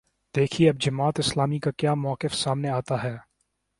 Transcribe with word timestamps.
دیکھیے 0.35 0.69
اب 0.69 0.75
جماعت 0.79 1.19
اسلامی 1.19 1.59
کا 1.59 1.71
کیا 1.71 1.93
موقف 1.93 2.35
سامنے 2.35 2.69
آتا 2.69 3.03
ہے۔ 3.03 3.17